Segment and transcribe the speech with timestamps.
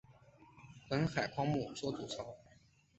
[0.89, 2.25] 本海葵亚目所组成。